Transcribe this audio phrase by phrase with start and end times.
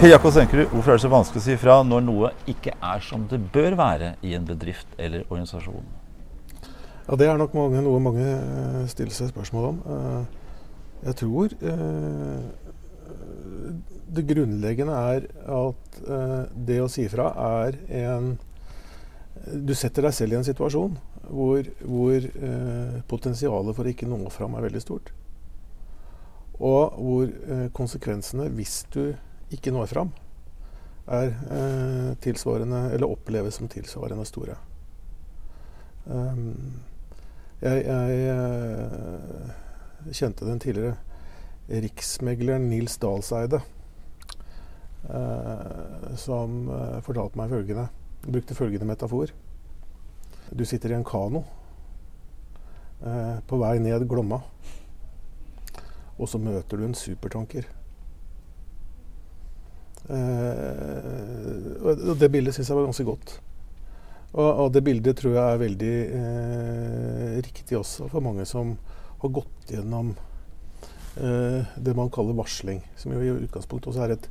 [0.00, 3.02] Per Jakob Senkerud, hvorfor er det så vanskelig å si fra når noe ikke er
[3.04, 5.84] som det bør være i en bedrift eller organisasjon?
[7.06, 9.80] Ja, Det er nok mange, noe mange eh, stiller seg spørsmål om.
[9.86, 10.22] Eh,
[11.10, 12.40] Jeg tror eh,
[14.10, 16.00] det grunnleggende er at
[16.66, 17.30] det å si fra
[17.62, 18.34] er en
[19.64, 20.98] Du setter deg selv i en situasjon
[21.30, 22.26] hvor, hvor
[23.08, 25.12] potensialet for å ikke nå fram er veldig stort.
[26.60, 29.14] Og hvor eh, konsekvensene, hvis du
[29.52, 30.12] ikke når fram,
[31.10, 34.58] er eh, tilsvarende, eller oppleves som tilsvarende store.
[36.04, 36.80] Um,
[37.60, 40.96] jeg, jeg eh, kjente den tidligere
[41.70, 43.60] riksmegleren Nils Dalseide,
[46.18, 46.56] som
[47.06, 47.84] fortalte meg følgende.
[48.24, 49.30] Brukte følgende metafor.
[50.50, 51.44] Du sitter i en kano
[53.46, 54.40] på vei ned Glomma,
[56.20, 57.68] og så møter du en supertanker.
[60.10, 63.36] Eh, og det bildet syns jeg var ganske godt.
[64.30, 68.76] Og, og, det bildet tror jeg er veldig eh, riktig også for mange som
[69.22, 70.12] har gått gjennom
[71.18, 72.84] eh, det man kaller varsling.
[73.00, 74.30] Som jo i utgangspunktet også er et,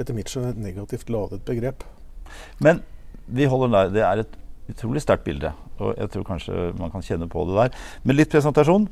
[0.00, 1.86] etter mitt skjønn et negativt ladet begrep.
[2.58, 2.82] Men
[3.26, 3.94] vi holder der.
[3.94, 4.40] Det er et
[4.72, 5.52] utrolig sterkt bilde.
[5.78, 7.86] Og jeg tror kanskje man kan kjenne på det der.
[8.02, 8.88] Men litt presentasjon.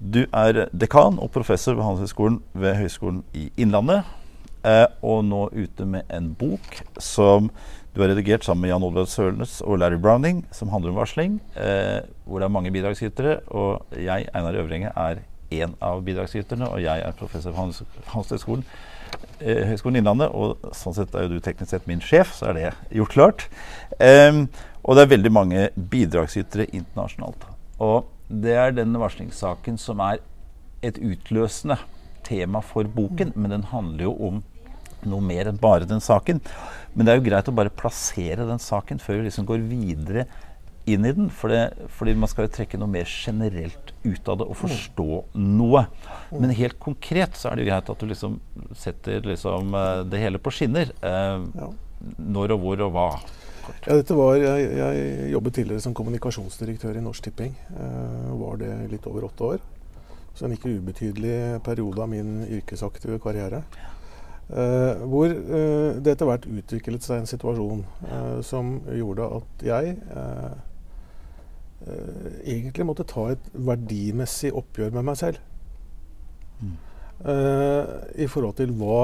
[0.00, 4.06] Du er dekan og professor ved Handelshøyskolen ved Høgskolen i Innlandet.
[4.64, 7.50] Eh, og nå ute med en bok som
[7.92, 11.34] du har redigert sammen med Jan Olav Sølnes og Larry Browning, som handler om varsling.
[11.52, 13.34] Eh, hvor det er mange bidragsytere.
[13.52, 15.20] Og jeg, Einar Øvrenge, er
[15.52, 16.70] én av bidragsyterne.
[16.70, 17.82] Og jeg er professor ved
[18.14, 18.64] Handelshøyskolen
[19.40, 20.32] eh, Høgskolen Innlandet.
[20.32, 23.44] Og sånn sett er jo du teknisk sett min sjef, så er det gjort klart.
[24.00, 24.46] Eh,
[24.80, 27.44] og det er veldig mange bidragsytere internasjonalt.
[27.84, 30.20] Og det er den varslingssaken som er
[30.86, 31.76] et utløsende
[32.26, 34.42] tema for boken, men den handler jo om
[35.08, 36.40] noe mer enn bare den saken.
[36.94, 40.26] Men det er jo greit å bare plassere den saken før vi liksom går videre
[40.90, 41.30] inn i den.
[41.32, 45.08] For det, fordi man skal jo trekke noe mer generelt ut av det og forstå
[45.40, 45.84] noe.
[46.36, 48.40] Men helt konkret så er det jo greit at du liksom
[48.78, 50.92] setter liksom eh, det hele på skinner.
[51.00, 51.46] Eh,
[52.18, 53.08] når og hvor og hva.
[53.86, 57.54] Ja, dette var, jeg, jeg, jobbet tidligere som kommunikasjonsdirektør i Norsk Tipping.
[57.74, 59.62] Eh, var det litt over åtte år.
[60.34, 63.64] Så en ikke ubetydelig periode av min yrkesaktive karriere.
[64.50, 69.92] Uh, hvor uh, det etter hvert utviklet seg en situasjon uh, som gjorde at jeg
[72.44, 75.38] egentlig måtte ta et verdimessig oppgjør med meg selv.
[76.60, 76.74] Mm.
[78.20, 78.98] I forhold til hva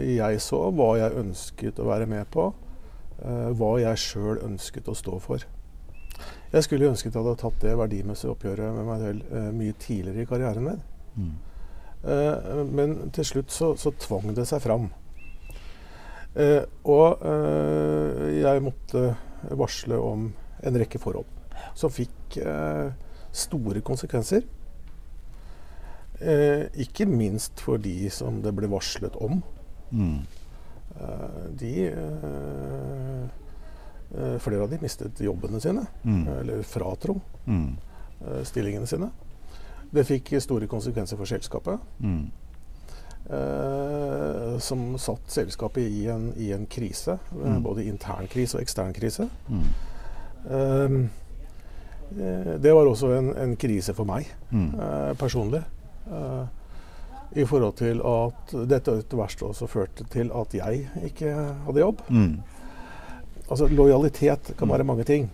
[0.00, 2.46] jeg så, hva jeg ønsket å være med på,
[3.24, 5.44] hva jeg sjøl ønsket å stå for.
[6.52, 10.28] Jeg skulle ønsket jeg hadde tatt det verdimessige oppgjøret med meg selv mye tidligere i
[10.28, 10.82] karrieren min.
[11.16, 11.32] Mm.
[12.04, 14.90] Uh, men til slutt så, så, tvang det seg fram.
[16.34, 17.20] Og
[18.42, 19.02] jeg måtte
[19.54, 20.24] varsle om
[20.66, 21.28] en rekke forhold
[21.78, 22.40] som fikk
[23.30, 24.42] store konsekvenser.
[26.74, 29.44] ikke minst for de som det ble varslet om.
[29.94, 30.26] Mm.
[31.60, 31.72] De
[34.14, 36.20] Flere av de mistet jobbene sine, mm.
[36.38, 37.16] eller fratro
[37.50, 37.64] mm.
[38.46, 39.08] stillingene sine.
[39.90, 41.82] Det fikk store konsekvenser for selskapet.
[41.98, 42.28] Mm.
[43.30, 47.18] Eh, som satt selskapet i en, i en krise.
[47.32, 47.62] Eh, mm.
[47.62, 49.28] Både intern krise og ekstern krise.
[49.48, 49.64] Mm.
[50.50, 50.98] Eh,
[52.60, 54.68] det var også en, en krise for meg mm.
[54.74, 55.62] eh, personlig.
[57.34, 61.32] I forhold til at dette etter hvert også førte til at jeg ikke
[61.66, 62.04] hadde jobb.
[62.08, 62.36] Mm.
[63.50, 65.30] Altså lojalitet kan være mange ting.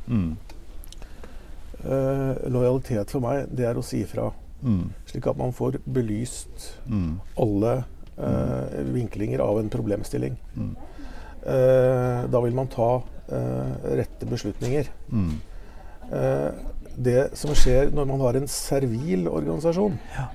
[1.84, 4.30] Uh, lojalitet for meg, det er å si ifra.
[4.60, 4.90] Mm.
[5.08, 7.12] Slik at man får belyst mm.
[7.40, 7.76] alle
[8.18, 10.36] uh, vinklinger av en problemstilling.
[10.56, 10.74] Mm.
[11.40, 12.92] Uh, da vil man ta
[13.80, 14.90] rette beslutninger.
[17.00, 20.26] det som skjer når man har en servil organisasjon, ja.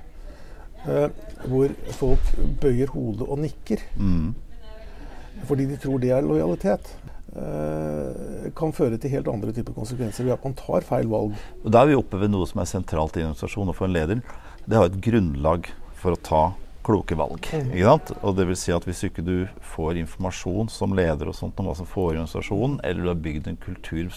[0.84, 2.32] Hvor folk
[2.62, 4.28] bøyer hodet og nikker mm.
[5.48, 6.92] fordi de tror det er lojalitet,
[8.56, 11.34] kan føre til helt andre typer konsekvenser ved at man tar feil valg.
[11.64, 13.88] Og Da er vi oppe ved noe som er sentralt i en organisasjon og for
[13.88, 14.22] en leder.
[14.64, 15.68] Det har et grunnlag
[15.98, 16.44] for å ta
[16.86, 17.48] kloke valg.
[17.50, 17.72] Mm.
[17.74, 18.12] Ikke sant?
[18.22, 19.36] Og det vil si at Hvis ikke du
[19.74, 23.24] får informasjon som leder og sånt om hva som får i organisasjonen, eller du har
[23.26, 24.10] bygd en kultur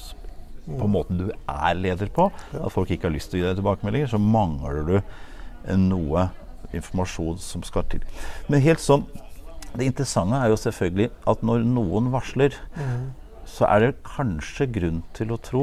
[0.70, 0.92] på mm.
[0.94, 4.12] måten du er leder på, at folk ikke har lyst til å gi deg tilbakemeldinger,
[4.12, 5.00] så mangler du
[5.80, 6.30] noe
[6.76, 8.04] informasjon som skal til.
[8.48, 9.08] Men helt sånn,
[9.74, 13.10] det interessante er jo selvfølgelig at når noen varsler, mm
[13.50, 15.62] så er det kanskje grunn til å tro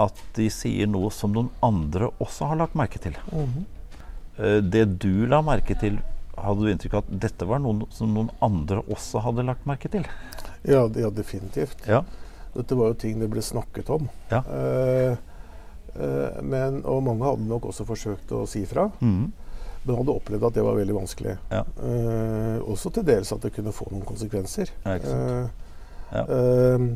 [0.00, 3.18] at de sier noe som noen andre også har lagt merke til.
[3.28, 3.66] Mm
[4.70, 6.00] det du la merke til,
[6.34, 9.90] hadde du inntrykk av at dette var noe som noen andre også hadde lagt merke
[9.92, 10.06] til?
[10.66, 11.84] Ja, ja definitivt.
[11.86, 12.02] Ja.
[12.54, 14.08] Dette var jo ting det ble snakket om.
[14.32, 14.40] Ja.
[14.42, 15.14] Eh,
[15.94, 18.88] eh, men, og mange hadde nok også forsøkt å si fra.
[18.98, 19.30] Mm.
[19.84, 21.34] Men hadde opplevd at det var veldig vanskelig.
[21.52, 21.62] Ja.
[21.84, 24.70] Eh, også til dels at det kunne få noen konsekvenser.
[24.84, 24.94] Ja.
[24.96, 25.48] Eh,
[26.14, 26.22] Ja.
[26.22, 26.86] eh,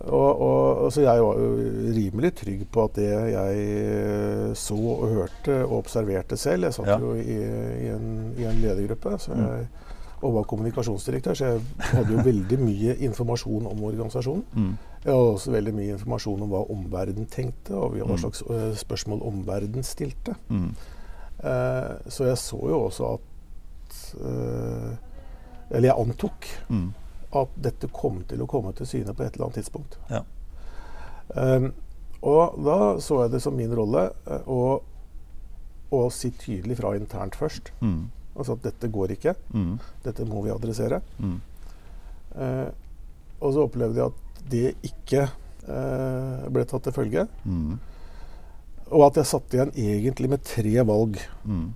[0.00, 1.48] og, og, altså jeg var jo
[1.92, 6.86] rimelig trygg på at det jeg eh, så og hørte og observerte selv Jeg satt
[6.88, 6.96] Ja.
[6.96, 7.04] Mm.
[7.04, 7.36] jo i,
[7.84, 8.06] i, en,
[8.38, 9.66] i en ledergruppe så jeg,
[10.22, 11.60] og var kommunikasjonsdirektør, så jeg
[11.94, 14.42] hadde jo veldig mye informasjon om organisasjonen.
[14.52, 14.72] Mm.
[15.04, 18.18] Jeg hadde også veldig mye informasjon om hva omverdenen tenkte, og hva Mm.
[18.20, 20.34] slags eh, spørsmål omverdenen stilte.
[20.48, 20.74] Mm.
[21.40, 24.90] Eh, så jeg så jo også at eh,
[25.70, 26.88] Eller jeg antok Mm.
[27.32, 29.96] at dette kom til å komme til syne på et eller annet tidspunkt.
[30.10, 30.24] Ja.
[31.34, 31.68] Um,
[32.26, 34.08] og da så jeg det som min rolle
[34.50, 34.80] å,
[35.94, 37.70] å si tydelig fra internt først.
[37.80, 38.10] Mm.
[38.34, 39.34] Altså at dette går ikke.
[39.54, 39.78] Mm.
[40.04, 41.00] Dette må vi adressere.
[42.34, 42.68] Eh,
[43.40, 47.24] og så opplevde jeg at det ikke eh, ble tatt til følge.
[47.46, 47.78] Mm.
[48.90, 51.18] Og at jeg satt igjen egentlig med tre valg.
[51.44, 51.68] Mm.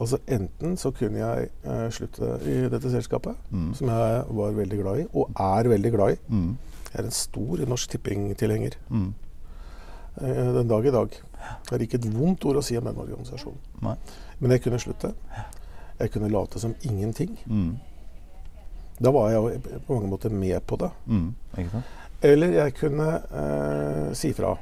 [0.00, 3.74] Altså enten så kunne jeg eh, slutte i dette selskapet, Mm.
[3.78, 6.18] som jeg var veldig glad i, og er veldig glad i.
[6.28, 6.56] Mm.
[6.92, 9.14] Jeg er en stor Norsk Tipping-tilhenger Mm.
[10.22, 11.08] eh, den dag i dag.
[11.68, 13.58] Det er ikke et vondt ord å si om den organisasjonen.
[13.82, 13.94] Nei.
[14.40, 15.14] Men jeg kunne slutte.
[16.00, 17.38] Jeg kunne late som ingenting.
[17.46, 17.76] Mm.
[19.00, 20.90] Da var jeg jo på mange måter med på det.
[21.06, 21.34] Mm.
[21.58, 21.84] Ikke sant?
[22.22, 24.56] Eller jeg kunne eh, si fra.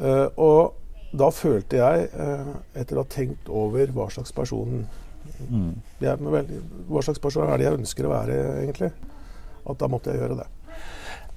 [0.00, 0.06] Mm.
[0.08, 0.74] Eh, og
[1.12, 2.50] da følte jeg, eh,
[2.80, 4.86] etter å ha tenkt over hva slags person
[5.48, 5.74] Mm.
[6.00, 6.18] jeg,
[6.88, 8.90] Hva slags person er det jeg ønsker å være, egentlig?
[9.68, 10.46] At da måtte jeg gjøre det.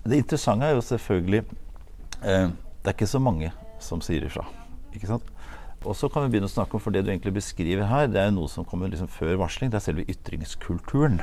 [0.04, 1.44] Det interessante er jo selvfølgelig
[2.24, 4.44] eh, Det er ikke så mange som sier ifra.
[4.96, 5.24] Ikke sant?
[5.84, 8.20] Og så kan vi begynne å snakke om, for det du egentlig beskriver her, det
[8.20, 9.72] er noe som kommer liksom før varsling.
[9.72, 11.20] Det er selve ytringskulturen.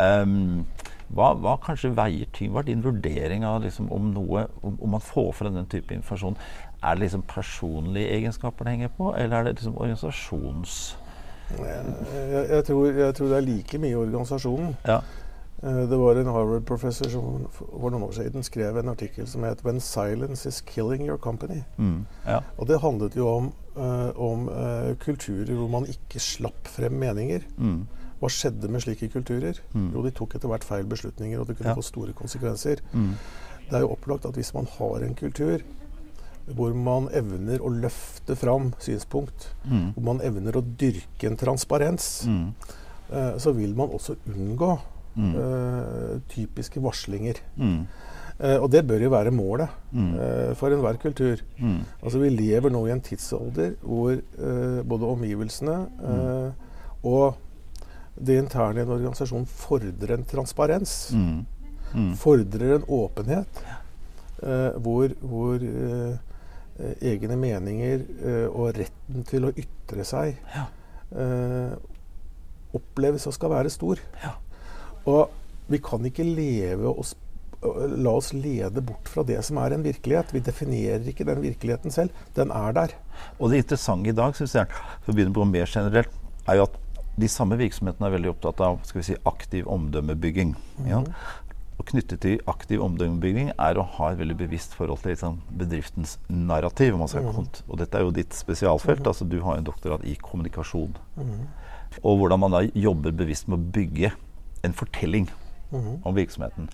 [0.00, 0.66] Um,
[1.14, 2.52] hva, hva kanskje veier tyngst?
[2.52, 5.94] Hva er din vurdering av liksom, om noe om, om man får frem den type
[5.94, 6.38] informasjon?
[6.82, 10.96] Er det liksom personlige egenskaper det henger på, eller er det liksom organisasjons...
[11.46, 14.72] Jeg, jeg, jeg, tror, jeg tror det er like mye organisasjonen.
[14.88, 14.98] Ja.
[15.62, 19.62] Eh, Det var en Harvard-professor som for noen år siden skrev en artikkel som het
[19.64, 21.62] 'When silence is killing your company'.
[21.78, 22.06] Mm.
[22.26, 22.40] ja.
[22.58, 27.40] Og det handlet jo om, eh, om eh, kulturer hvor man ikke slapp frem meninger.
[27.58, 27.86] Mm.
[28.20, 29.58] Hva skjedde med slike kulturer?
[29.74, 29.90] Mm.
[29.94, 31.74] Jo, de tok etter hvert feil beslutninger, og det kunne Ja.
[31.74, 32.80] få store konsekvenser.
[32.94, 33.12] Mm.
[33.68, 35.60] Det er jo opplagt at hvis man har en kultur
[36.54, 39.92] hvor man evner å løfte fram synspunkt, Mm.
[39.94, 42.54] hvor man evner å dyrke en transparens, Mm.
[43.12, 44.78] eh, så vil man også unngå
[45.16, 45.34] Mm.
[45.34, 47.36] eh, typiske varslinger.
[47.58, 47.86] Mm.
[48.38, 51.40] Eh, og det bør jo være målet eh, for enhver kultur.
[51.58, 51.80] Mm.
[52.02, 56.52] Altså Vi lever nå i en tidsalder hvor eh, både omgivelsene eh,
[57.02, 57.34] og
[58.16, 60.94] det interne i en organisasjon fordrer en transparens.
[61.12, 61.44] Mm.
[61.94, 62.12] Mm.
[62.18, 63.60] Fordrer en åpenhet
[64.42, 66.16] eh, hvor, hvor eh,
[66.80, 70.64] eh, egne meninger eh, og retten til å ytre seg Ja.
[71.16, 71.76] eh,
[72.76, 74.00] oppleves og skal være stor.
[74.24, 74.34] Ja.
[75.08, 75.30] Og
[75.70, 77.22] vi kan ikke leve og sp-
[77.96, 80.32] la oss lede bort fra det som er en virkelighet.
[80.34, 82.10] Vi definerer ikke den virkeligheten selv.
[82.36, 82.92] Den er der.
[83.40, 84.68] Og det interessante i dag, syns jeg,
[85.02, 86.12] for å begynne på mer generelt,
[86.46, 86.76] er jo at
[87.16, 90.54] de samme virksomhetene er veldig opptatt av skal vi si, aktiv omdømmebygging.
[90.88, 91.02] Ja?
[91.76, 96.16] Og knyttet til aktiv omdømmebygging er å ha et veldig bevisst forhold til liksom, bedriftens
[96.28, 96.94] narrativ.
[96.94, 99.06] om man skal kont- Og dette er jo ditt spesialfelt.
[99.06, 100.94] altså Du har en doktorat i kommunikasjon.
[102.02, 104.12] Og hvordan man da jobber bevisst med å bygge
[104.64, 105.28] en fortelling
[106.04, 106.68] om virksomheten.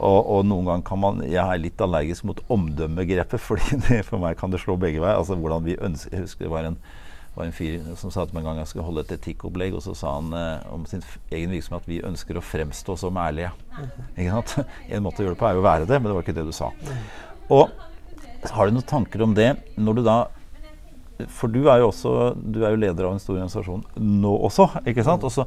[0.00, 4.18] Og, og noen ganger kan man Jeg er litt allergisk mot omdømmegrepet, fordi det, for
[4.18, 5.18] meg kan det slå begge veier.
[5.18, 6.78] Altså hvordan vi ønsker Jeg husker det var en,
[7.34, 9.84] var en fyr som sa til meg en gang jeg skulle holde et etikkopplegg, og
[9.84, 13.52] så sa han eh, om sin egen virksomhet at vi ønsker å fremstå som ærlige.
[14.18, 14.68] Ikke sant?
[14.88, 16.36] En måte å gjøre det på er jo å være det, men det var ikke
[16.36, 16.68] det du sa.
[17.52, 17.72] Og
[18.52, 20.16] har du noen tanker om det når du da
[21.38, 24.66] For du er jo også Du er jo leder av en stor organisasjon nå også,
[24.88, 25.22] ikke sant?
[25.22, 25.46] Også,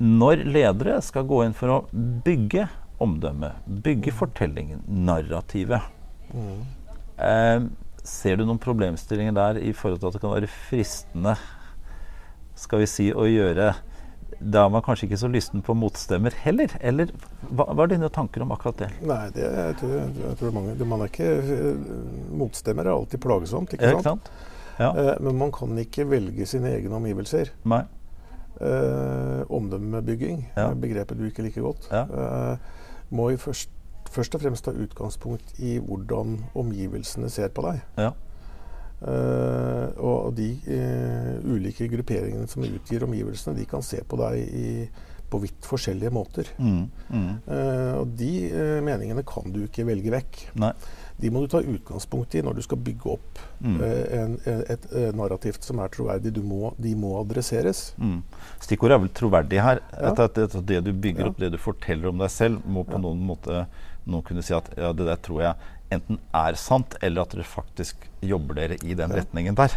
[0.00, 2.64] når ledere skal gå inn for å bygge
[3.04, 3.50] omdømme,
[3.84, 5.82] bygge fortellingen, narrativet
[7.18, 7.66] eh,
[8.04, 11.36] Ser du noen problemstillinger der i forhold til at det kan være fristende
[12.54, 13.72] skal vi si, å gjøre
[14.38, 16.70] Da er man kanskje ikke så lysten på motstemmer heller?
[16.84, 17.10] Eller
[17.50, 18.90] hva, hva er dine tanker om akkurat det?
[19.06, 21.30] Nei, det jeg tror jeg, tror mange, man er ikke
[22.34, 24.30] Motstemmer er alltid plagsomt, ikke ikke sant?
[24.78, 24.90] Ja.
[24.90, 27.52] Eh, men man kan ikke velge sine egne omgivelser.
[27.70, 27.84] Nei.
[28.58, 30.68] Eh, omdømmebygging Ja.
[30.74, 31.88] begrepet du ikke liker godt.
[31.94, 32.04] Ja.
[32.04, 32.56] Eh,
[33.14, 33.70] må i først,
[34.14, 37.82] først og fremst ta utgangspunkt i hvordan omgivelsene ser på deg.
[37.98, 38.12] Ja.
[39.04, 44.68] Uh, og de uh, ulike grupperingene som utgir omgivelsene, de kan se på deg i,
[45.28, 46.48] på vidt forskjellige måter.
[46.56, 47.32] Mm, mm.
[47.44, 48.30] Uh, og de
[48.86, 50.44] meningene kan du ikke velge vekk.
[50.62, 50.72] Nei.
[51.20, 53.76] De må du ta utgangspunkt i når du skal bygge opp mm.
[53.84, 56.32] en, et, et, narrativt som er troverdig.
[56.42, 57.92] Må, de må adresseres.
[58.02, 58.18] Mm.
[58.64, 59.82] Stikkordet er vel troverdig her.
[59.92, 60.10] Ja.
[60.10, 61.30] At, at, at, det du bygger ja.
[61.30, 63.04] opp, det du forteller om deg selv, må på ja.
[63.04, 63.66] noen måte
[64.04, 67.46] noen kunne si at ja, det der tror jeg enten er sant, eller at dere
[67.46, 69.76] faktisk jobber dere i den retningen der.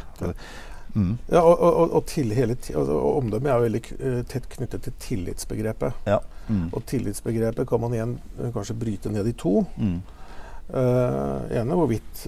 [0.97, 1.17] Mm.
[1.29, 6.07] Ja, og, og, og, til hele, og omdømmet er veldig uh, tett knyttet til tillitsbegrepet.
[6.09, 6.19] Ja.
[6.47, 6.69] Mm.
[6.71, 9.59] Og tillitsbegrepet kan man igjen uh, kanskje bryte ned i to.
[9.77, 9.99] Mm.
[10.67, 12.25] Uh, ene hvorvidt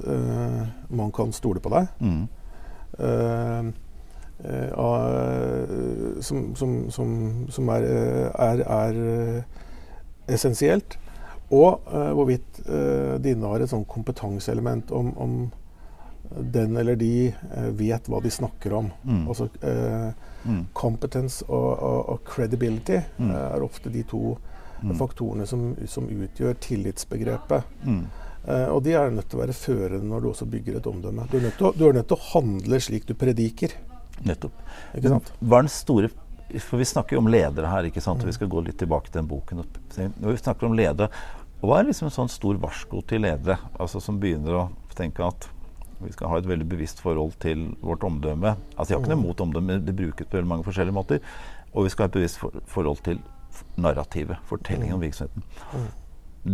[0.96, 1.89] man kan stole på deg.
[2.00, 2.27] Mm.
[6.24, 7.10] som, som, som,
[7.51, 7.88] som er,
[8.32, 9.44] er, er
[10.27, 10.98] essensielt.
[11.50, 15.39] Og uh, hvorvidt uh, dine har et sånn kompetanseelement om, om,
[16.29, 18.91] den eller de uh, vet hva de snakker om.
[19.01, 19.24] Mm.
[19.25, 19.48] Altså
[20.46, 20.62] mm.
[20.77, 23.34] competence og, og, og credibility mm.
[23.34, 24.36] er ofte de to
[24.84, 24.94] mm.
[25.00, 27.75] faktorene som, som, utgjør tillitsbegrepet.
[27.84, 28.03] Mm.
[28.72, 31.25] og de er nødt til å være førende når du også bygger et omdømme.
[31.32, 33.74] Du er nødt til å, nødt til å handle slik du prediker.
[34.24, 34.65] Nettopp.
[34.94, 36.13] Hva er den store
[36.58, 37.84] for Vi snakker jo om ledere her.
[37.84, 38.22] ikke sant?
[38.22, 39.63] Og Vi skal gå litt tilbake til den boken.
[40.20, 41.10] Når vi snakker om ledere,
[41.60, 45.50] hva er liksom en sånn stor varsko til ledere altså som begynner å tenke at
[46.00, 48.54] vi skal ha et veldig bevisst forhold til vårt omdømme.
[48.78, 49.25] Altså Jeg har ikke noe mm.
[49.28, 51.20] mot omdømme, det brukes på veldig mange forskjellige måter.
[51.74, 53.20] Og vi skal ha et bevisst for forhold til
[53.75, 55.08] narrativet, fortellingen om mm.
[55.10, 55.44] virksomheten.
[55.74, 55.89] Mm.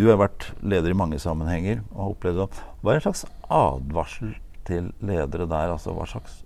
[0.02, 2.64] Du har vært leder i mange sammenhenger og har opplevd det.
[2.82, 4.34] Hva er en slags advarsel
[4.66, 5.76] til ledere der?
[5.76, 6.42] Altså hva slags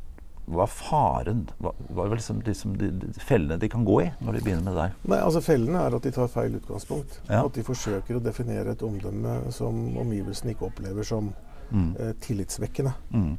[0.49, 1.43] hva er faren?
[1.61, 4.65] Hva, hva er liksom, liksom de, de, fellene de kan gå i når de begynner
[4.65, 4.95] med det der?
[5.13, 7.19] Nei, altså Fellene er at de tar feil utgangspunkt.
[7.29, 7.43] Ja.
[7.43, 11.31] At de forsøker å definere et omdømme som omgivelsene ikke opplever som
[11.69, 11.91] mm.
[11.99, 12.95] eh, tillitsvekkende.
[13.13, 13.33] Mm.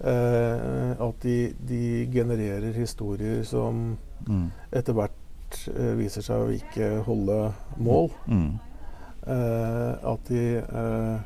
[0.00, 1.36] Eh, at de,
[1.68, 3.92] de, genererer historier som
[4.26, 4.46] mm.
[4.80, 7.42] etter hvert eh, viser seg å ikke holde
[7.78, 8.10] mål.
[8.26, 8.50] Mm.
[9.26, 11.16] Eh, at de eh,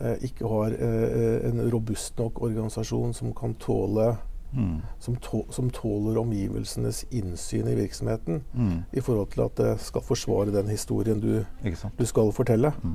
[0.00, 4.12] eh, ikke har en robust nok organisasjon som kan tåle
[4.52, 4.76] Mm.
[4.98, 5.16] Som,
[5.50, 8.82] som, tåler omgivelsenes innsyn i virksomheten mm.
[8.92, 11.44] i forhold til at det skal forsvare den historien du,
[11.98, 12.72] du skal fortelle.
[12.82, 12.94] Mm.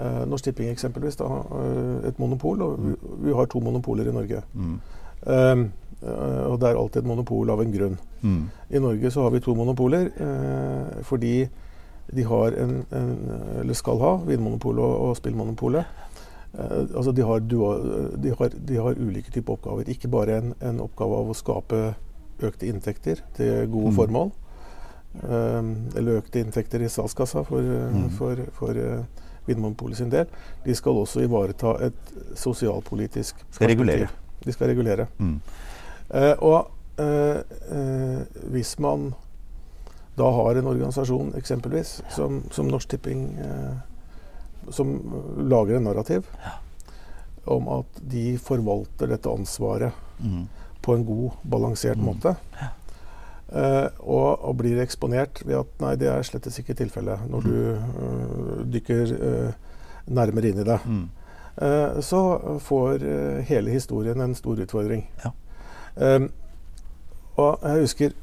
[0.00, 2.62] Eh, Norsk Tipping eksempelvis, da, uh, et monopol.
[2.62, 2.94] og vi,
[3.26, 4.42] vi, har to monopoler i Norge.
[5.26, 5.56] Eh,
[6.02, 7.98] og det er alltid et monopol av en grunn.
[8.22, 8.48] Mm.
[8.70, 10.08] I Norge så har vi to monopoler
[11.02, 11.48] fordi
[12.14, 13.12] de har en, en,
[13.60, 16.11] eller skal ha, Vinmonopolet og, og Spillmonopolet Eh,
[16.58, 19.88] altså de har, de, har, de har, ulike typer oppgaver.
[19.88, 21.82] Ikke bare en, en, oppgave av å skape
[22.42, 23.96] økte inntekter til gode mm.
[23.96, 24.32] formål.
[25.22, 28.06] Um, eller økte inntekter i statskassa for, mm.
[28.16, 28.78] for, for
[29.46, 30.30] Vinmonopolet sin del.
[30.64, 34.08] De skal også ivareta et sosialpolitisk Skal regulere.
[34.44, 35.06] De skal regulere.
[35.18, 35.36] Mm.
[36.12, 39.12] Uh, og uh, hvis man
[40.18, 43.30] da har en organisasjon eksempelvis som, som Norsk Tipping
[44.70, 44.94] som
[45.38, 46.52] lager en narrativ ja.
[47.50, 50.44] om at de forvalter dette ansvaret mm.
[50.82, 52.06] på en god, balansert mm.
[52.06, 52.36] måte.
[52.60, 52.70] Ja.
[53.52, 57.50] Uh, og, og, blir eksponert ved at nei, det er slett ikke tilfellet når mm.
[57.50, 59.74] du uh, dykker uh,
[60.08, 60.78] nærmere inn i det.
[60.86, 61.10] Mm.
[62.00, 62.18] så
[62.64, 63.02] får
[63.44, 65.02] hele historien en stor utfordring.
[65.20, 65.30] Ja.
[67.36, 68.14] og jeg husker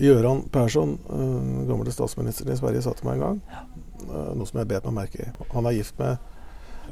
[0.00, 0.96] Gøran Persson,
[1.68, 3.64] gamle statsministeren i Sverige, sa til meg en gang ja.
[4.04, 5.32] Eh, noe som jeg bet meg merke i.
[5.54, 6.18] Han er gift med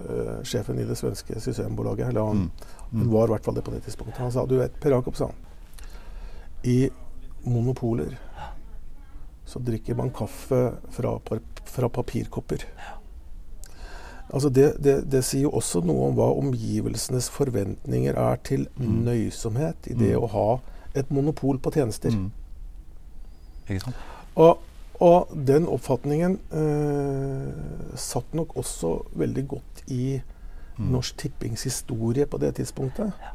[0.06, 2.08] uh, sjefen i det svenske Systembolaget.
[2.08, 3.02] Eller han, mm.
[3.02, 3.06] mm.
[3.12, 4.22] var i hvert fall det på det tidspunktet.
[4.22, 5.88] Han sa du vet, Per Jakob, sa han.
[6.62, 6.78] I
[7.44, 8.16] monopoler
[9.44, 10.62] så drikker man kaffe
[10.94, 11.16] fra,
[11.68, 12.64] fra papirkopper.
[14.32, 18.92] Altså det, det, det, sier jo også noe om hva omgivelsenes forventninger er til mm.
[19.08, 20.22] nøysomhet i det mm.
[20.22, 20.46] å ha
[20.96, 22.14] et monopol på tjenester.
[22.16, 22.30] Mm.
[24.34, 24.60] Og
[25.02, 30.90] og den oppfatningen eh, satt nok også veldig godt i mm.
[30.92, 33.10] Norsk Tippings historie på det tidspunktet.
[33.10, 33.32] Ja.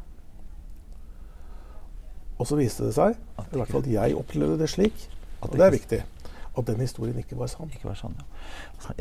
[2.38, 5.08] Og så viste det seg, i hvert fall jeg opplevde det slik,
[5.42, 5.98] og det er viktig,
[6.58, 7.68] at den historien ikke var sann.
[7.74, 8.24] Ikke var sann ja.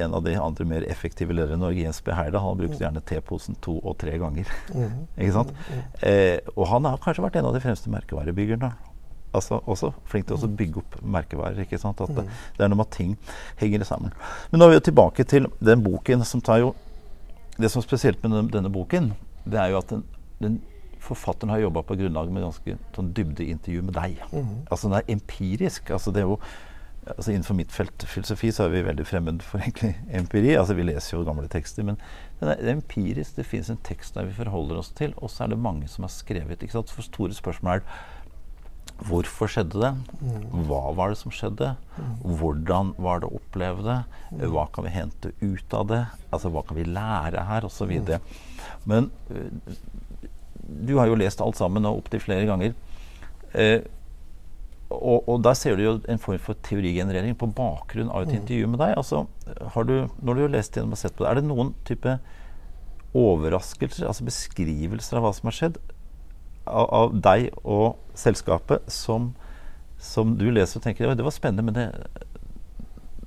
[0.04, 2.12] En av de andre mer effektive lederne i Norge, Jens B.
[2.18, 4.50] Heide, han brukte gjerne teposen to og tre ganger.
[4.74, 5.06] Mm.
[5.22, 5.54] ikke sant?
[5.70, 5.88] Mm.
[6.10, 8.74] Eh, og han har kanskje vært en av de fremste merkevarebyggerne
[9.36, 11.60] altså, også flink til å bygge opp merkevarer.
[11.64, 12.02] ikke sant?
[12.02, 12.44] At det, mm.
[12.58, 13.16] det, er noe med at ting
[13.62, 14.16] henger sammen.
[14.52, 16.76] Men nå er vi jo tilbake til den boken som tar jo
[17.58, 19.08] Det som er spesielt med denne, denne boken,
[19.50, 20.04] det er jo at den,
[20.38, 20.60] den
[21.02, 24.20] forfatteren har jobba på grunnlag med ganske sånn dybdeintervju med deg.
[24.30, 24.52] Mm.
[24.68, 25.90] Altså den er empirisk.
[25.90, 26.38] altså det er jo
[27.08, 30.56] altså Innenfor mitt felt filosofi så er vi veldig fremmed for egentlig empiri.
[30.58, 31.86] altså Vi leser jo gamle tekster.
[31.88, 32.00] Men
[32.42, 33.36] det er empirisk.
[33.38, 36.04] Det finnes en tekst der vi forholder oss til, og så er det mange som
[36.04, 36.62] har skrevet.
[36.62, 36.92] ikke sant?
[36.92, 37.86] For store spørsmål er
[39.06, 39.92] Hvorfor skjedde det?
[40.68, 41.76] Hva var det som skjedde?
[42.24, 43.98] Hvordan var det å oppleve det?
[44.50, 46.02] Hva kan vi hente ut av det?
[46.32, 47.68] Altså Hva kan vi lære her?
[47.68, 48.20] Og så videre.
[48.90, 49.78] Men øh,
[50.68, 52.74] du har jo lest alt sammen og opptil flere ganger.
[53.54, 53.86] Eh,
[54.88, 58.70] og, og, der ser du jo en form for teorigenerering på bakgrunn av et intervju
[58.72, 58.96] med deg.
[58.96, 59.26] Altså,
[59.76, 62.18] har du, når du har lest gjennom og sett på det, er det noen type
[63.18, 65.80] overraskelser, altså beskrivelser av hva som har skjedd,
[66.70, 69.32] av, av deg og selskapet, som,
[70.00, 71.88] som, du leser og tenker det var spennende, men det,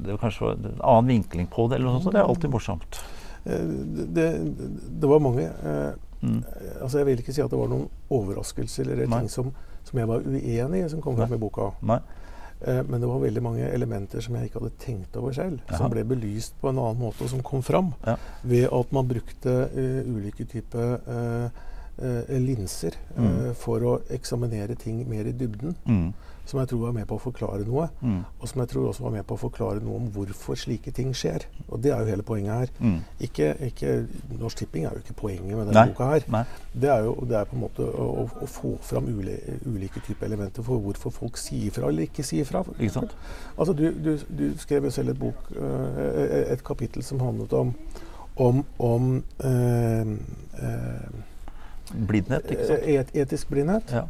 [0.00, 2.16] det var kanskje en annen vinkling på det, eller noe sånt.
[2.16, 3.00] Det er alltid morsomt.
[3.44, 3.66] Eh,
[4.16, 4.28] det,
[5.00, 5.48] det, var mange.
[5.48, 5.90] Eh,
[6.22, 6.40] mm.
[6.82, 9.22] Altså Jeg vil ikke si at det var noen overraskelser eller Nei.
[9.22, 9.52] ting som,
[9.84, 11.70] som, jeg var uenig i, som kom fram i boka.
[11.86, 12.00] Nei.
[12.60, 15.60] Eh, men det var veldig mange elementer som jeg ikke hadde tenkt over selv.
[15.68, 15.78] Aha.
[15.80, 18.18] Som ble belyst på en annen måte, og som kom fram ja.
[18.42, 21.68] ved at man brukte uh, ulike typer uh, uh,
[22.40, 23.54] linser mm.
[23.60, 25.76] for å eksaminere ting mer i dybden.
[25.84, 26.10] Mm
[26.50, 27.86] som jeg tror var med på å forklare noe.
[28.02, 28.20] Mm.
[28.40, 31.12] Og som jeg tror også var med på å forklare noe om hvorfor slike ting
[31.16, 31.46] skjer.
[31.68, 32.72] Og det er jo hele poenget her.
[32.80, 32.98] Mm.
[33.26, 33.94] Ikke, ikke,
[34.40, 35.86] Norsk Tipping er jo ikke poenget med denne Nei.
[35.92, 36.26] boka her.
[36.34, 36.42] Nei.
[36.72, 39.36] Det er jo det er på en måte å, å få fram uli,
[39.68, 42.64] ulike typer elementer for hvorfor folk sier fra eller ikke sier fra.
[42.78, 43.16] Ikke sant?
[43.56, 47.74] Altså, du, du, du, skrev jo selv et bok, uh, et kapittel som handlet om
[48.40, 49.08] om, om
[49.44, 50.12] øh,
[50.62, 51.16] uh,
[51.92, 52.86] Blindhet, ikke sant?
[52.86, 53.92] Et, etisk blindhet.
[53.94, 54.06] Ja.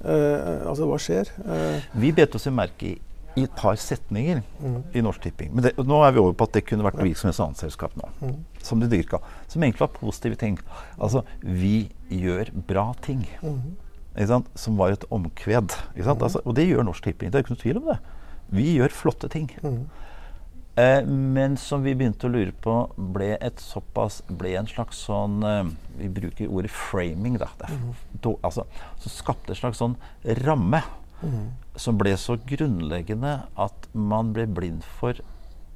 [0.00, 1.30] Uh, altså, hva skjer?
[1.42, 2.92] Uh, vi bet oss i merke i,
[3.36, 4.76] i et par setninger mm.
[4.96, 5.54] i Norsk Tipping.
[5.56, 7.98] Men det, nå er vi over på at det kunne vært noe som et annet
[8.00, 8.12] nå.
[8.20, 8.36] Mm.
[8.64, 9.20] Som de dyrka.
[9.52, 10.60] Som egentlig var positive ting.
[10.96, 13.24] Altså, vi gjør bra ting.
[13.42, 13.74] Mm.
[14.56, 15.76] Som var et omkved.
[15.96, 16.12] Mm.
[16.14, 17.32] Altså, og det gjør Norsk Tipping.
[17.32, 18.00] Det er ikke noe tvil om det.
[18.56, 19.50] Vi gjør flotte ting.
[20.76, 22.74] Eh, men som vi begynte å lure på,
[23.14, 25.70] ble et såpass ble en slags sånn eh,
[26.02, 27.48] Vi bruker ordet 'framing', da.
[27.64, 27.94] Mm.
[28.20, 28.66] Do, altså,
[29.00, 29.96] så skapte en slags sånn
[30.44, 30.82] ramme
[31.22, 31.46] mm.
[31.80, 35.16] som ble så grunnleggende at man ble blind for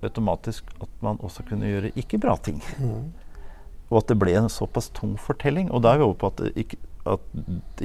[0.04, 2.60] automatisk at man også kunne gjøre ikke bra ting.
[2.76, 3.08] Mm.
[3.90, 5.72] Og at det ble en såpass tung fortelling.
[5.72, 6.76] Og da er vi over på at, ikke,
[7.08, 7.24] at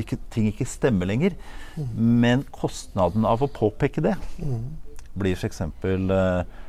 [0.03, 1.39] ikke, ting ikke stemmer lenger.
[1.79, 1.89] Mm.
[1.95, 4.61] Men kostnaden av å påpeke det mm.
[5.15, 5.63] blir f.eks.
[5.63, 6.64] Eh, Uh, uh,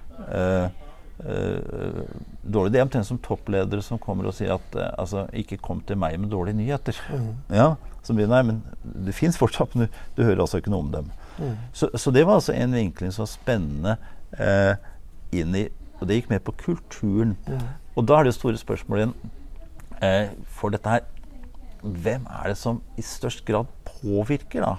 [2.42, 2.72] dårlig.
[2.72, 5.98] Det er omtrent som toppledere som kommer og sier at uh, altså, ikke kom til
[6.00, 6.98] meg med dårlige nyheter.
[7.12, 7.30] Mm.
[7.56, 7.68] Ja,
[8.06, 10.92] som blir, nei, men Det fins fortsatt, men du, du, hører altså ikke noe om
[10.92, 11.10] dem.
[11.38, 11.56] Mm.
[11.72, 13.96] Så, så, det var altså en vinkling som var spennende
[15.36, 15.68] inn i
[16.00, 17.36] Og det gikk med på kulturen.
[17.46, 17.66] Mm.
[17.96, 21.06] Og da er det store spørsmålet igjen for dette her
[21.80, 24.74] Hvem er det som i størst grad påvirker da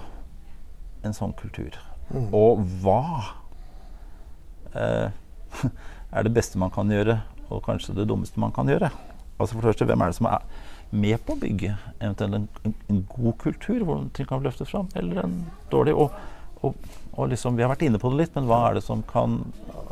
[1.06, 1.74] en sånn kultur?
[2.10, 2.28] Mm.
[2.36, 3.02] Og hva?
[4.76, 5.08] Eh,
[6.16, 8.90] er det beste man kan gjøre, og kanskje det dummeste man kan gjøre.
[9.38, 10.42] Altså for det første, Hvem er det som er
[10.90, 14.88] med på å bygge eventuelt en, en, en god kultur, hvor ting kan løftes fram,
[14.98, 15.36] eller en
[15.72, 15.94] dårlig?
[15.94, 16.14] Og,
[16.62, 16.74] og,
[17.12, 19.40] og, liksom, Vi har vært inne på det litt, men hva er det som kan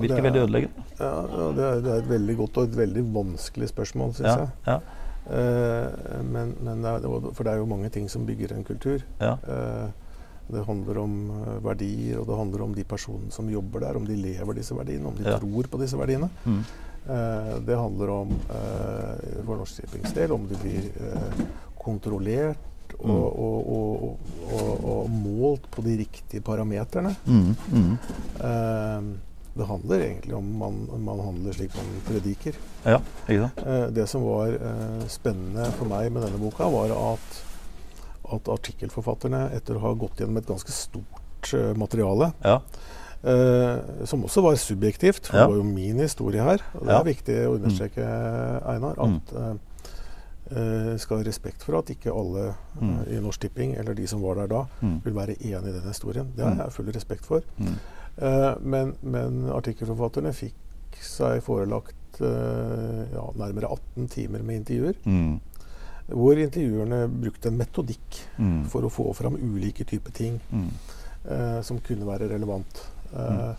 [0.02, 0.86] virke veldig ødeleggende?
[0.98, 4.32] Ja, ja det, er, det, er, et veldig godt og et veldig vanskelig spørsmål, syns
[4.32, 4.50] ja, jeg.
[4.72, 5.02] Ja.
[5.26, 9.02] Uh, men, men det er, for det er jo mange ting som bygger en kultur.
[9.20, 9.36] Ja.
[9.46, 10.05] Uh,
[10.46, 14.06] det handler om uh, verdier, og det handler om de personene som jobber der, om
[14.06, 15.38] de lever disse verdiene, om de ja.
[15.42, 16.30] tror på disse verdiene.
[16.44, 16.60] Mm.
[17.08, 20.88] Eh, det handler om, eh, for Norsk Shippings del, om de blir
[21.78, 23.20] kontrollert og, mm.
[23.20, 27.14] og, og, og, målt på de riktige parameterne.
[27.26, 27.54] Mm.
[27.72, 29.12] mm.
[29.56, 32.58] det handler egentlig om man, man handler slik man prediker.
[32.84, 32.98] Ja,
[33.88, 34.52] det som var
[35.08, 37.38] spennende for meg med denne boka, var at
[38.34, 42.58] at artikkelforfatterne, etter å ha gått gjennom et ganske stort uh, materiale ja.
[43.22, 45.46] uh, Som også var subjektivt, for ja.
[45.46, 46.64] det var jo min historie her.
[46.78, 47.00] Og det ja.
[47.00, 48.10] er viktig å understreke,
[48.72, 49.58] Einar, at mm.
[50.52, 52.96] uh, skal ha respekt for at ikke alle mm.
[53.16, 55.00] i Norsk Tipping, eller de som var der da, mm.
[55.06, 56.30] vil være enig i den historien.
[56.36, 56.64] Det har mm.
[56.64, 57.46] jeg full respekt for.
[57.58, 57.76] Mm.
[58.64, 64.96] Men, men, artikkelforfatterne fikk seg forelagt ja, nærmere 18 timer med intervjuer.
[65.04, 65.34] Mm
[66.06, 68.58] hvor intervjuerne brukte en metodikk mm.
[68.70, 70.68] for å få fram ulike typer ting mm.
[71.24, 72.82] eh, som kunne være relevant.
[73.10, 73.54] Eh,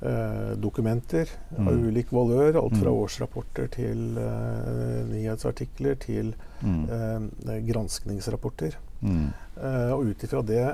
[0.00, 1.84] eh, dokumenter av mm.
[1.88, 3.00] ulik valør, alt fra mm.
[3.02, 6.82] årsrapporter til eh, nyhetsartikler til mm.
[6.96, 8.78] eh, granskningsrapporter.
[9.04, 10.64] Eh, og ut ifra det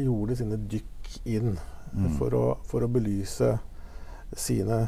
[0.00, 1.52] gjorde de sine dykk inn
[2.16, 3.50] for å, for, å, belyse
[4.32, 4.78] sine,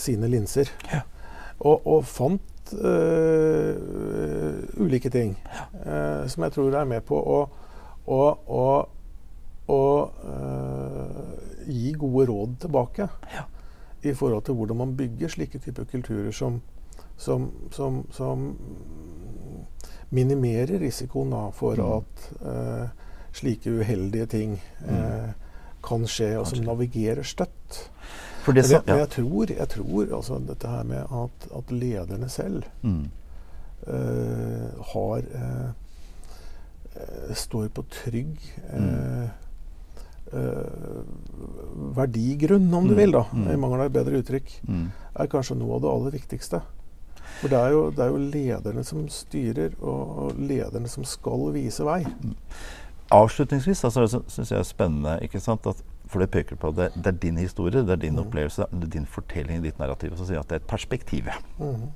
[0.00, 0.70] sine linser.
[0.88, 1.02] Ja.
[1.60, 3.74] Og, og, fant uh,
[4.80, 5.36] ulike ting
[5.86, 7.40] uh, som jeg tror er med på å,
[8.06, 8.88] å, å,
[9.68, 9.80] å
[10.24, 11.34] uh,
[11.68, 13.44] gi gode råd tilbake Ja.
[14.02, 16.60] i forhold til hvordan man bygger slike typer kulturer som,
[17.16, 18.52] som, som, som
[20.14, 21.96] minimerer risikoen da, for Mm.
[21.96, 22.88] at eh,
[23.32, 25.32] slike uheldige ting eh,
[25.82, 27.90] kan skje, og som navigerer støtt.
[28.44, 28.96] For det jeg, ja.
[29.00, 33.06] jeg tror, jeg tror altså dette her med at, at lederne selv Mm.
[33.88, 35.72] uh, har eh,
[37.34, 38.36] Står på trygg
[38.70, 39.28] uh,
[41.96, 43.48] verdigrunn, om du Mm, vil, da, mm.
[43.50, 44.86] i mangel av et bedre uttrykk, Mm.
[45.14, 46.60] er kanskje noe av det aller viktigste.
[47.40, 51.84] For det er jo, det er jo lederne som styrer, og, lederne som skal vise
[51.84, 52.04] vei.
[53.10, 55.82] Avslutningsvis altså, syns jeg det er spennende ikke sant, at
[56.14, 58.22] for det peker på at det, det er din historie, det er din Mm.
[58.24, 60.14] opplevelse, det er din fortelling, ditt narrativ.
[60.14, 61.30] Og så sier at det er et perspektiv.
[61.58, 61.88] Mm.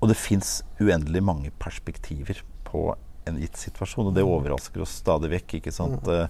[0.00, 2.94] Og det fins uendelig mange perspektiver på
[3.28, 5.58] en gitt situasjon, og det overrasker oss stadig vekk.
[5.60, 6.06] ikke sant?
[6.06, 6.28] Mm.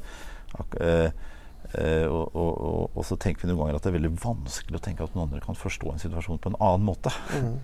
[1.70, 4.82] Uh, og, og, og, så tenker vi noen ganger at det er veldig vanskelig å
[4.82, 7.12] tenke at noen andre kan forstå en situasjon på en annen måte.
[7.30, 7.60] Mm.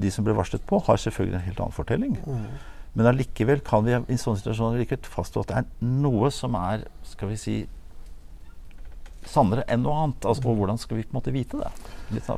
[0.00, 2.14] De som ble varslet på, har selvfølgelig en helt annen fortelling.
[2.24, 2.46] Mm.
[2.94, 6.86] Men allikevel kan vi i sånne situasjoner likevel fastslå at det er noe som er
[7.06, 7.56] skal vi si,
[9.26, 10.24] sannere enn noe annet.
[10.24, 11.70] Altså, og hvordan skal vi på en måte vite det?
[12.10, 12.36] Ja,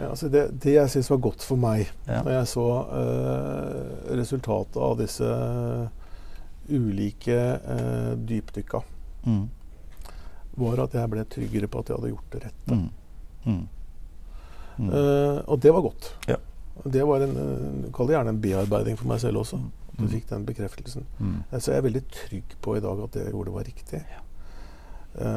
[0.00, 2.22] ja, altså det, det jeg syns var godt for meg Ja.
[2.22, 5.28] når jeg så uh, resultatet av disse
[6.68, 8.82] ulike uh, dypdykka,
[9.24, 9.46] Mm.
[10.60, 12.76] var at jeg ble tryggere på at jeg hadde gjort det rette.
[12.76, 12.90] Mm.
[13.48, 14.90] Mm.
[14.92, 16.10] Eh, og det var godt.
[16.28, 16.36] Ja.
[16.84, 19.56] Det var en, eh, kall det gjerne en bearbeiding for meg selv også.
[19.96, 20.10] Du Mm.
[20.10, 21.06] fikk den bekreftelsen.
[21.18, 21.42] Mm.
[21.52, 23.94] Eh, Så jeg er veldig trygg på i dag at det jeg gjorde, var riktig.
[24.04, 24.20] Eh,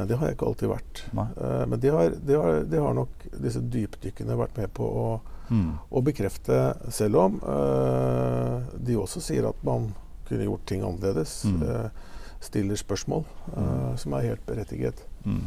[0.10, 1.04] det har jeg ikke alltid vært.
[1.18, 1.28] Nei.
[1.38, 5.08] Eh, men det har, det, har, det har nok disse dypdykkene vært med på å,
[5.48, 5.78] Mm.
[5.96, 6.56] å bekrefte,
[6.92, 9.86] selv om uh, de også sier at man
[10.28, 11.38] kunne gjort ting annerledes.
[11.48, 11.62] Mm.
[11.64, 13.24] Uh, stiller spørsmål
[13.56, 15.00] uh, som er helt berettiget.
[15.24, 15.46] Mm.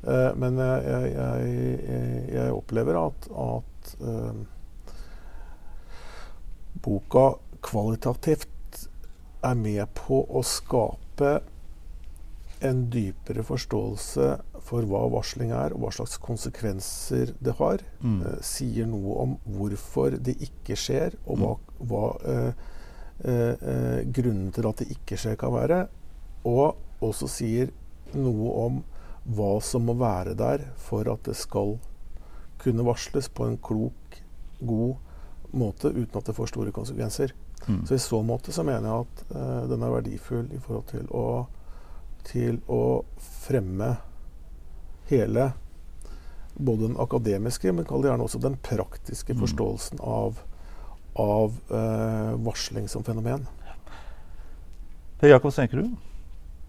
[0.00, 4.38] Eh, men jeg, jeg, jeg, jeg opplever at, at eh,
[6.80, 7.24] boka
[7.60, 8.86] kvalitativt
[9.44, 11.34] er med på å skape
[12.60, 14.26] en dypere forståelse
[14.66, 17.84] for hva varsling er, og hva slags konsekvenser det har.
[18.04, 18.20] Mm.
[18.26, 21.52] Eh, sier noe om hvorfor det ikke skjer, og hva,
[21.90, 22.64] hva eh,
[23.24, 25.84] eh, eh, grunnen til at det ikke skjer, kan være.
[26.48, 27.72] Og også sier
[28.16, 28.80] noe om
[29.30, 31.76] hva som må være der for at det skal
[32.60, 34.20] kunne varsles på en klok,
[34.60, 34.96] god
[35.56, 37.32] måte uten at det får store konsekvenser.
[37.66, 37.86] Mm.
[37.86, 41.08] Så i så måte så mener jeg at eh, den er verdifull i forhold til
[41.16, 41.24] å,
[42.24, 43.96] til å fremme
[45.10, 45.52] hele
[46.60, 49.40] både den akademiske, men kall det gjerne også den praktiske Mm.
[49.40, 50.38] forståelsen av,
[51.16, 53.46] av eh, varsling som fenomen.
[55.20, 55.96] Per Jakob Senkerud,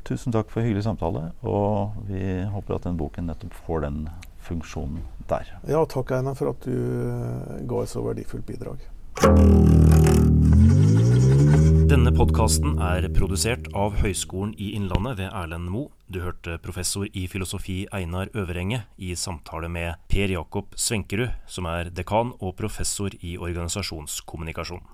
[0.03, 1.31] tusen takk for hyggelig samtale.
[1.43, 4.09] Og vi håper at den boken nettopp får den
[4.41, 5.47] funksjonen der.
[5.67, 10.00] Ja, takk Einar for at du eh, ga et så verdifullt bidrag.
[11.91, 15.89] Denne podkasten er produsert av Høgskolen i Innlandet ved Erlend Moe.
[16.07, 21.91] Du hørte professor i filosofi Einar Øverenge i samtale med Per Jakob Svenkerud, som er
[21.91, 24.87] dekan og professor i organisasjonskommunikasjon.